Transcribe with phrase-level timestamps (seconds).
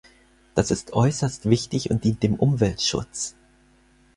[0.55, 3.35] Das ist äußerst wichtig und dient dem Umweltschutz.